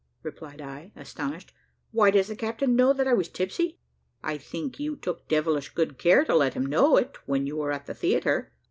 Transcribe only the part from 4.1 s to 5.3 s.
"I think you took